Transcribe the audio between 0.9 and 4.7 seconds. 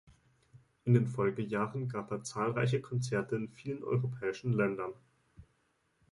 den Folgejahren gab er zahlreiche Konzerte in vielen europäischen